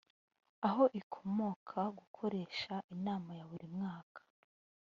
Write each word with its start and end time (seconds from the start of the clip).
aho 0.67 0.83
ikomoka 1.01 1.79
gukoresha 1.99 2.73
inama 2.95 3.29
ya 3.37 3.43
buri 3.49 3.67
mwaka 3.75 4.21